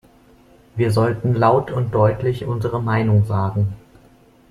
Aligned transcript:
Wir 0.75 0.89
sollten 0.91 1.35
laut 1.35 1.69
und 1.69 1.93
deutlich 1.93 2.43
unsere 2.45 2.81
Meinung 2.81 3.23
sagen. 3.25 3.73